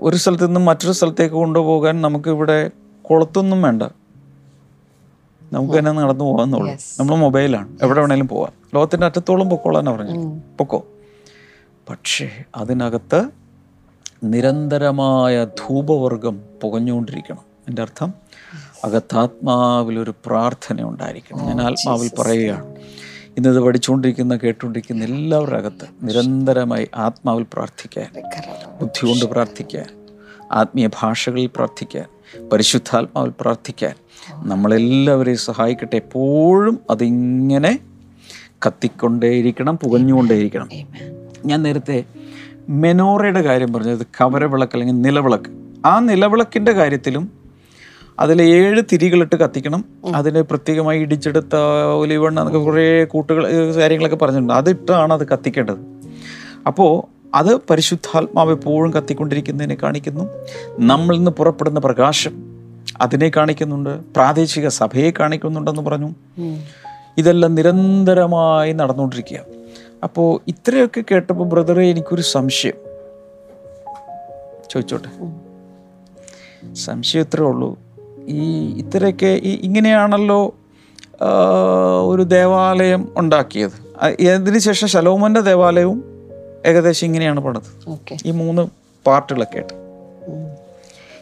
[0.02, 2.72] ഒരു സ്ഥലത്ത് നിന്നും മറ്റൊരു സ്ഥലത്തേക്ക് കൊണ്ടുപോകാൻ നമുക്ക് ഇവിടെ
[3.10, 3.84] കുളത്തൊന്നും വേണ്ട.
[5.54, 6.72] നമുക്ക് തന്നെ നടന്നു പോകാന്നുള്ളൂ.
[7.00, 7.78] നമ്മൾ മൊബൈലാണ്.
[7.84, 8.52] എവിടെ വേണേലും പോവാം.
[8.76, 10.42] ലോകത്തിന്റെ അറ്റത്തോളം പൊക്കോളാനാണ് പറഞ്ഞത്.
[10.58, 10.86] പൊക്കോ.
[11.90, 13.30] പക്ഷേ അതിനകത്ത്
[14.24, 17.52] നിരന്തരമായ ധൂപവർഗം പുകഞ്ഞുകൊണ്ടിരിക്കണം.
[17.68, 18.14] എന്റെ അർത്ഥം?
[18.86, 22.76] അകത്താത്മാവിലൊരു പ്രാർത്ഥന ഉണ്ടായിരിക്കണം ഞാൻ ആത്മാവിൽ പറയുകയാണ്.
[23.38, 28.08] ഇന്നത് പഠിച്ചുകൊണ്ടിരിക്കുന്ന കേട്ടുകൊണ്ടിരിക്കുന്ന എല്ലാവരുടെ അകത്ത് നിരന്തരമായി ആത്മാവിൽ പ്രാർത്ഥിക്കാൻ
[28.82, 29.86] ബുദ്ധി കൊണ്ട് പ്രാർത്ഥിക്കാൻ
[30.52, 32.06] ആത്മീയ ഭാഷകളിൽ പ്രാർത്ഥിക്കാൻ
[32.50, 33.94] പരിശുദ്ധാത്മാവിൽ പ്രാർത്ഥിക്കാൻ
[34.34, 35.96] നമ്മളെല്ലാവരെയും സഹായിക്കട്ടെ.
[35.96, 37.80] എപ്പോഴും അതിങ്ങനെ
[38.68, 40.70] കത്തിക്കൊണ്ടേയിരിക്കണം പുകഞ്ഞുകൊണ്ടേയിരിക്കണം.
[41.46, 42.04] ഞാൻ നേരത്തെ
[42.70, 45.50] മെനോറയുടെ കാര്യം പറഞ്ഞത് കവരവിളക്ക് അല്ലെങ്കിൽ നിലവിളക്ക്.
[45.86, 47.41] ആ നിലവിളക്കിന്റെ കാര്യത്തിലും
[48.22, 49.86] അതിൽ ഏഴ് തിരികളിട്ട് കത്തിക്കണം.
[50.16, 51.56] അതിന് പ്രത്യേകമായി ഇടിച്ചെടുത്ത
[52.00, 54.54] ഒലിവെണ്ണ എന്നൊക്കെ കുറേ കൂട്ടുകൾ കാര്യങ്ങളൊക്കെ പറഞ്ഞിട്ടുണ്ട്.
[54.54, 55.78] അതിട്ടാണ് അത് കത്തിക്കേണ്ടത്.
[56.68, 60.30] അപ്പോൾ അത് പരിശുദ്ധാത്മാവ് എപ്പോഴും കത്തിക്കൊണ്ടിരിക്കുന്നതിനെ കാണിക്കുന്നു.
[60.80, 62.62] നമ്മളിൽ നിന്ന് പുറപ്പെടുന്ന പ്രകാശം
[63.02, 63.90] അതിനെ കാണിക്കുന്നുണ്ട്.
[63.90, 66.10] പ്രാദേശിക സഭയെ കാണിക്കുന്നുണ്ടെന്ന് പറഞ്ഞു.
[67.18, 69.40] ഇതെല്ലാം നിരന്തരമായി നടന്നുകൊണ്ടിരിക്കുക.
[70.04, 72.74] അപ്പോൾ ഇത്രയൊക്കെ കേട്ടപ്പോൾ ബ്രദറെ എനിക്കൊരു സംശയം.
[74.72, 75.12] ചോദിച്ചോട്ടെ.
[76.74, 77.91] സംശയം ഇത്രേ ഉള്ളൂ.
[78.28, 80.54] ഈ ഇത്രയൊക്കെ ഈ ഇങ്ങനെയാണല്ലോ
[82.08, 83.72] ഒരു ദേവാലയം ഉണ്ടാക്കിയത്.
[84.32, 86.04] അതിനുശേഷം ശലോമന്റെ ദേവാലയവും
[86.66, 87.90] ഏകദേശം ഇങ്ങനെയാണ് പണിത്.
[88.26, 88.68] ഈ മൂന്ന്
[89.08, 89.74] പാർട്ടുകളൊക്കെ ആയിട്ട്.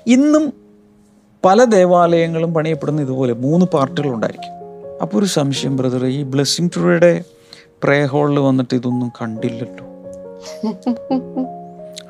[0.08, 0.54] ഇന്നും
[1.46, 4.52] പല ദേവാലയങ്ങളും പണിയപ്പെടുന്ന ഇതുപോലെ മൂന്ന് പാർട്ടുകൾ ഉണ്ടായിരിക്കും.
[5.02, 7.24] അപ്പോൾ ഒരു സംശയം ബ്രദർ ഈ ബ്ലെസ്സിങ് ടുഡേയുടെ
[7.84, 9.86] പ്രേ ഹോളിൽ വന്നിട്ട് ഇതൊന്നും കണ്ടില്ലല്ലോ.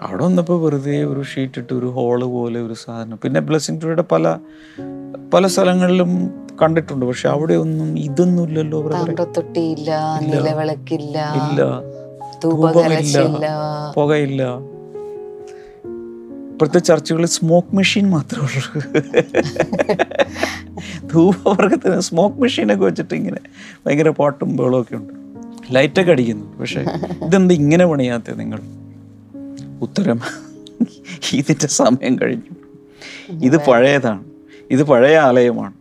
[0.02, 3.20] അവിടെ വന്നപ്പോൾ വെറുതെ ഒരു ഷീറ്റ് ഇട്ട് ഒരു ഹോൾ പോലെ ഒരു സാധനം.
[3.24, 4.38] പിന്നെ ബ്ലെസ്സിങ് ടുഡേയുടെ പല
[5.34, 7.06] പല സ്ഥലങ്ങളിലും കണ്ടിട്ടുണ്ട്.
[7.06, 8.82] പക്ഷെ അവിടെ ഒന്നും ഇതൊന്നും ഇല്ലല്ലോ
[10.22, 11.82] നിലവിളക്കില്ല ഇല്ല.
[13.96, 14.60] പുകയില്ല.
[16.52, 18.82] ഇപ്പോഴത്തെ ചർച്ചുകളിൽ സ്മോക്ക് മെഷീൻ മാത്രമേ ഉള്ളൂ.
[21.14, 23.38] ധൂപവർഗത്തിന് സ്മോക്ക് മെഷീനൊക്കെ വെച്ചിട്ട് ഇങ്ങനെ
[23.88, 25.14] ഭയങ്കര പാട്ടും ബഹളമൊക്കെ ഉണ്ട്.
[25.72, 26.58] ലൈറ്റൊക്കെ അടിക്കുന്നു.
[26.58, 26.86] പക്ഷെ
[27.26, 28.79] ഇതെന്ത് ഇങ്ങനെ പണിയാത്ത നിങ്ങൾ?
[29.82, 30.20] ഉത്തരം.
[31.34, 32.56] ഇതിന്റെ സമയം കഴിഞ്ഞു.
[33.46, 34.24] ഇത് പഴയതാണ്.
[34.72, 35.74] ഇത് പഴയ ആലയമാണ്.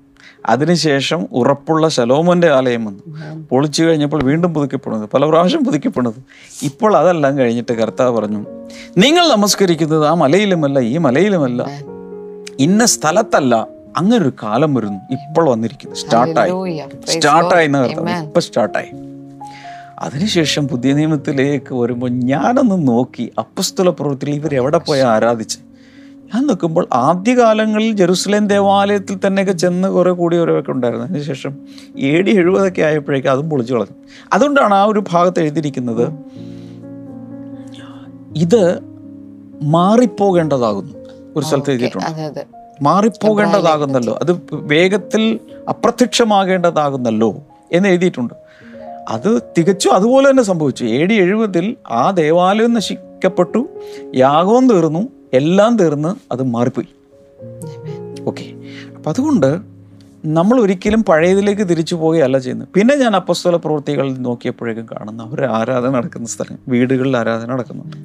[0.47, 3.03] അതിനുശേഷം ഉറപ്പുള്ള ശലോമന്റെ ആലയം വന്നു.
[3.51, 5.09] പൊളിച്ചു കഴിഞ്ഞപ്പോൾ വീണ്ടും പുതുക്കിപ്പെടുന്നത്.
[5.15, 6.15] പല പ്രാവശ്യം പുതുക്കിപ്പെടുന്നത്.
[6.63, 8.47] ഇപ്പോൾ അതെല്ലാം കഴിഞ്ഞിട്ട് കർത്താവ് പറഞ്ഞു
[8.97, 11.67] നിങ്ങൾ നമസ്കരിക്കുന്നത് ആ മലയിലുമല്ല ഈ മലയിലുമല്ല.
[12.59, 13.67] ഇന്ന സ്ഥലത്തല്ല.
[13.97, 15.13] അങ്ങനൊരു കാലം വരുന്നു.
[15.13, 15.97] ഇപ്പോൾ വന്നിരിക്കുന്നു.
[15.97, 16.51] സ്റ്റാർട്ടായി.
[17.09, 19.08] സ്റ്റാർട്ടായി എന്ന് കർത്താവ് ഇപ്പം സ്റ്റാർട്ടായി.
[19.99, 25.59] അതിനുശേഷം പുതിയ നിയമത്തിലേക്ക് വരുമ്പോൾ ഞാനൊന്ന് നോക്കി അപ്പസ്തുല പ്രവൃത്തിയിൽ ഇവർ എവിടെ പോയി ആരാധിച്ച്?
[26.35, 31.07] ഞാൻ നോക്കുമ്പോൾ ആദ്യകാലങ്ങളിൽ ജെറുസലേം ദേവാലയത്തിൽ തന്നെയൊക്കെ ചെന്ന് കുറേ കൂടിയവരൊക്കെ ഉണ്ടായിരുന്നു.
[31.07, 31.57] അതിനുശേഷം
[31.99, 33.97] ഏ ഡി എഴുപതൊക്കെ ആയപ്പോഴേക്കും അതും പൊളിച്ചു കളഞ്ഞു.
[34.33, 36.09] അതുകൊണ്ടാണ് ആ ഒരു ഭാഗത്ത് എഴുതിയിരിക്കുന്നത്
[38.37, 38.79] ഇത്
[39.63, 40.95] മാറിപ്പോകേണ്ടതാകുന്നു.
[41.37, 42.47] ഒരു സ്ഥലത്ത് എഴുതിയിട്ടുണ്ട്.
[42.83, 44.19] മാറിപ്പോകേണ്ടതാകുന്നല്ലോ.
[44.23, 47.37] അത് വേഗത്തിൽ അപ്രത്യക്ഷമാകേണ്ടതാകുന്നല്ലോ
[47.73, 48.48] എന്ന് എഴുതിയിട്ടുണ്ട്.
[49.09, 50.85] അത് തികച്ചും അതുപോലെ തന്നെ സംഭവിച്ചു.
[50.85, 53.69] എ ഡി എഴുപതിൽ ആ ദേവാലയം നശിക്കപ്പെട്ടു.
[54.15, 55.09] യാഗവും തീർന്നു.
[55.33, 56.87] എല്ലാം തീർന്ന് അത് മാറിപ്പോയി.
[58.23, 58.53] ഓക്കെ.
[58.97, 59.61] അപ്പം അതുകൊണ്ട്
[60.27, 62.69] നമ്മൾ ഒരിക്കലും പഴയതിലേക്ക് തിരിച്ചു പോവുകയല്ല ചെയ്യുന്നത്.
[62.75, 66.59] പിന്നെ ഞാൻ അപ്പസ്തല പ്രവൃത്തികളിൽ നോക്കിയപ്പോഴേക്കും കാണുന്ന അവർ ആരാധന നടക്കുന്ന സ്ഥലം.
[66.69, 67.97] വീടുകളിൽ ആരാധന നടക്കുന്നുണ്ട്.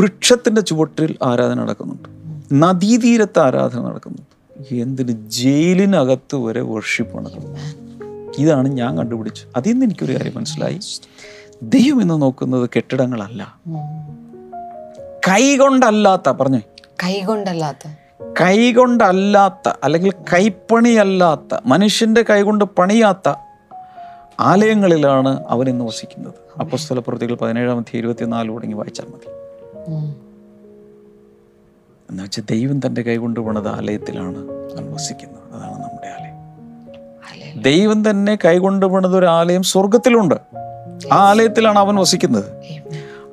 [0.00, 2.08] വൃക്ഷത്തിന്റെ ചുവട്ടിൽ ആരാധന നടക്കുന്നുണ്ട്.
[2.52, 4.74] നദീതീരത്ത് ആരാധന നടക്കുന്നുണ്ട്.
[4.74, 5.30] എന്തിന്?
[5.30, 7.87] ജയിലിനകത്ത് വരെ വർഷിപ്പ് നടക്കുന്നു
[8.38, 10.80] ഇതാണ് ഞാൻ കണ്ടുപിടിച്ചു അതിൽ നിന്ന് എനിക്കൊരു കാര്യം മനസ്സിലായി.
[11.62, 13.58] ദൈവം എന്ന് നോക്കുന്നത് കെട്ടിടങ്ങളല്ല.
[15.28, 16.58] കൈകൊണ്ടല്ലാത്ത പറഞ്ഞു.
[17.04, 17.90] കൈകൊണ്ടല്ലാത്ത.
[18.40, 23.34] കൈകൊണ്ടല്ലാത്ത അല്ലെങ്കിൽ കൈപ്പണിയല്ലാത്ത മനുഷ്യന്റെ കൈകൊണ്ട് പണിയാത്ത
[24.40, 26.34] ആലയങ്ങളിലാണ് അവൻ ഇന്ന് വസിക്കുന്നത്.
[26.60, 29.30] അപ്പസ്തല പ്രവൃത്തികൾ പതിനേഴാമത്തെ ഇരുപത്തിനാല് തുടങ്ങി വായിച്ചാൽ മതി.
[32.10, 35.54] എന്നുവെച്ചാൽ ദൈവം തന്റെ കൈകൊണ്ട് പണിത ആലയത്തിലാണ് അവൻ വസിക്കുന്നത്.
[35.54, 35.87] അതാണ്
[37.56, 40.34] ദൈവം തന്നെ കൈകൊണ്ട് പണിത ഒരു ആലയം സ്വർഗത്തിലുണ്ട്
[41.12, 42.44] ആ ആലയത്തിലാണ് അവൻ വസിക്കുന്നത്.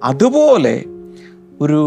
[0.03, 0.83] അതുപോലെ
[1.61, 1.81] ഒരു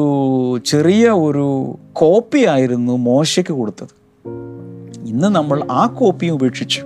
[0.66, 3.88] ചെറിയ ഒരു കോപ്പി ആയിരുന്നു മോശയ്ക്ക് കൊടുത്തത്.
[5.08, 6.82] ഇന്ന് നമ്മൾ ആ കോപ്പിയും ഉപേക്ഷിച്ചു.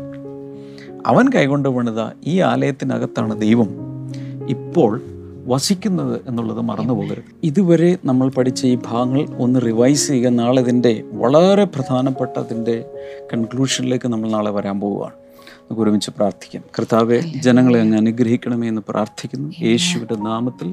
[1.06, 3.68] അവൻ കൈകൊണ്ട് പണിത ഈ ആലയത്തിനകത്താണ് ദൈവം
[4.48, 5.00] ഇപ്പോൾ
[5.46, 7.24] വസിക്കുന്നത് എന്നുള്ളത് മറന്നു പോകരുത്.
[7.42, 10.28] ഇതുവരെ നമ്മൾ പഠിച്ച ഈ ഭാഗങ്ങൾ ഒന്ന് റിവൈസ് ചെയ്യുക.
[10.28, 12.84] നാളെ ഇതിന്റെ വളരെ പ്രധാനപ്പെട്ട അതിന്റെ
[13.34, 15.21] കൺക്ലൂഷനിലേക്ക് നമ്മൾ നാളെ വരാൻ പോവുകയാണ്.
[15.72, 16.62] നമുക്ക് ഒരുമിച്ച് പ്രാർത്ഥിക്കാം.
[16.78, 19.48] കർത്താവെ ജനങ്ങളെ അങ്ങ് അനുഗ്രഹിക്കണമേ എന്ന് പ്രാർത്ഥിക്കുന്നു.
[19.68, 20.68] യേശുവിന്റെ നാമത്തിൽ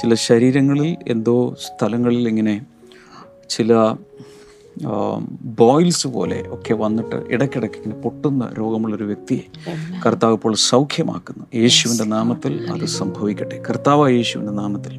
[0.00, 2.54] ചില ശരീരങ്ങളിൽ എന്തോ സ്ഥലങ്ങളിൽ ഇങ്ങനെ
[3.48, 3.70] ചില
[5.60, 9.44] ബോയിൽസ് പോലെ ഒക്കെ വന്നിട്ട് ഇടയ്ക്കിടയ്ക്ക് ഇങ്ങനെ പൊട്ടുന്ന രോഗമുള്ളൊരു വ്യക്തിയെ
[10.06, 11.44] കർത്താവ് ഇപ്പോൾ സൗഖ്യമാക്കുന്നു.
[11.54, 13.56] യേശുവിന്റെ നാമത്തിൽ അത് സംഭവിക്കട്ടെ.
[13.70, 14.94] കർത്താവ് യേശുവിന്റെ നാമത്തിൽ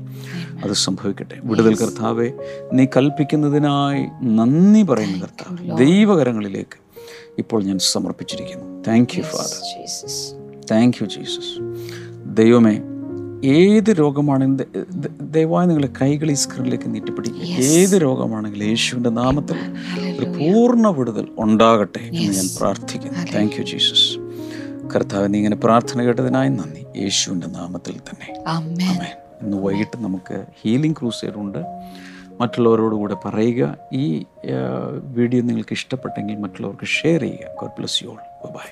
[0.64, 1.38] അത് സംഭവിക്കട്ടെ.
[1.44, 2.30] വിടുതൽ കർത്താവെ
[2.74, 4.04] നീ കൽപ്പിക്കുന്നതിനായി
[4.40, 5.78] നന്ദി പറയുന്ന കർത്താവ്.
[5.86, 6.80] ദൈവകരങ്ങളിലേക്ക്
[7.38, 8.84] ഇപ്പോൾ ഞാൻ സമർപ്പിച്ചിരിക്കുന്നു.
[8.88, 9.64] Thank you father
[10.72, 11.54] thank you Jesus
[12.38, 12.76] ദൈവമേ
[13.46, 17.44] ഏത് രോഗമാണെങ്കിലും ദയവായി നിങ്ങളെ കൈകൾ ഈ സ്ക്രീനിലേക്ക് നീട്ടിപ്പിടിക്കുക.
[17.44, 19.60] ഏത് രോഗമാണെങ്കിലും യേശുവിന്റെ നാമത്തിൽ
[20.20, 23.20] ഒരു പൂർണ വിടുതൽ ഉണ്ടാകട്ടെ എന്ന് ഞാൻ പ്രാർത്ഥിക്കുന്നു.
[23.36, 24.10] താങ്ക് യു ജീസസ്
[24.96, 26.84] കർത്താവ് നീ ഇങ്ങനെ പ്രാർത്ഥന കേട്ടതിനായി നന്ദി.
[27.04, 28.30] യേശുവിന്റെ നാമത്തിൽ തന്നെ.
[29.42, 31.60] ഇന്ന് വൈകിട്ട് നമുക്ക് ഹീലിംഗ് ക്രൂസേഡ് ഉണ്ട്
[32.42, 33.78] മറ്റുള്ളവരോട് കൂടെ പറയുക.
[33.94, 34.26] ഈ
[35.20, 37.56] വീഡിയോ നിങ്ങൾക്ക് ഇഷ്ടപ്പെട്ടെങ്കിൽ മറ്റുള്ളവർക്ക് ഷെയർ ചെയ്യുക.
[37.62, 38.22] God bless you all.
[38.58, 38.68] Bye.